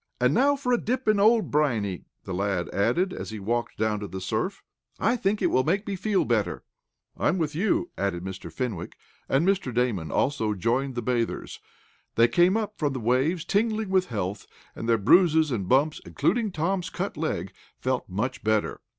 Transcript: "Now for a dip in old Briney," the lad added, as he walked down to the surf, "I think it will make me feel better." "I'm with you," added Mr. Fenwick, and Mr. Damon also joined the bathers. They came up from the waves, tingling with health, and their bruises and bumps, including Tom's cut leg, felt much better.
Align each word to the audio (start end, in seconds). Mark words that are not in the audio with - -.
"Now 0.19 0.55
for 0.55 0.73
a 0.73 0.79
dip 0.81 1.07
in 1.07 1.19
old 1.19 1.51
Briney," 1.51 2.05
the 2.23 2.33
lad 2.33 2.69
added, 2.69 3.13
as 3.13 3.29
he 3.29 3.39
walked 3.39 3.77
down 3.77 3.99
to 3.99 4.07
the 4.07 4.19
surf, 4.19 4.63
"I 4.99 5.15
think 5.15 5.43
it 5.43 5.51
will 5.51 5.63
make 5.63 5.85
me 5.85 5.95
feel 5.95 6.25
better." 6.25 6.63
"I'm 7.17 7.37
with 7.37 7.53
you," 7.53 7.91
added 7.99 8.23
Mr. 8.23 8.51
Fenwick, 8.51 8.97
and 9.29 9.47
Mr. 9.47 9.71
Damon 9.71 10.11
also 10.11 10.55
joined 10.55 10.95
the 10.95 11.03
bathers. 11.03 11.59
They 12.15 12.27
came 12.27 12.57
up 12.57 12.79
from 12.79 12.93
the 12.93 12.99
waves, 12.99 13.45
tingling 13.45 13.89
with 13.89 14.07
health, 14.07 14.47
and 14.75 14.89
their 14.89 14.97
bruises 14.97 15.51
and 15.51 15.69
bumps, 15.69 16.01
including 16.03 16.51
Tom's 16.51 16.89
cut 16.89 17.15
leg, 17.15 17.53
felt 17.79 18.09
much 18.09 18.43
better. 18.43 18.81